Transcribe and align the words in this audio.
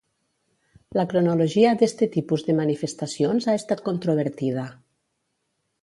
La 0.99 1.03
cronologia 1.11 1.75
d'este 1.83 2.09
tipus 2.17 2.47
de 2.49 2.57
manifestacions 2.61 3.49
ha 3.53 3.59
estat 3.63 3.85
controvertida. 3.91 4.69